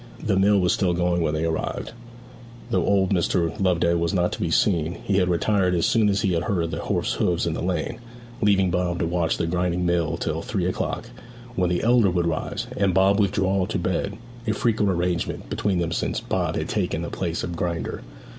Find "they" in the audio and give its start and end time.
1.35-1.45